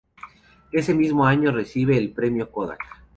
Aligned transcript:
Ese 0.71 0.95
mismo 0.95 1.27
año 1.27 1.51
recibe 1.51 1.95
el 1.95 2.09
Premio 2.11 2.49
Kodak. 2.51 2.79